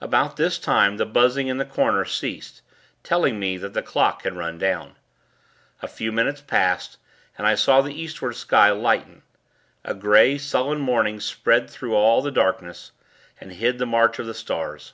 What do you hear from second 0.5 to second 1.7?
time, the buzzing in the